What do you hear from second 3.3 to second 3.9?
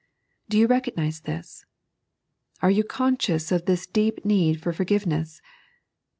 of this